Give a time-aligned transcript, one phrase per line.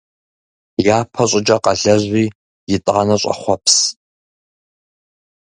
[0.97, 2.25] Япэщӏыкӏэ къэлэжьи,
[2.75, 3.75] итӏанэ щӏэхъуэпс.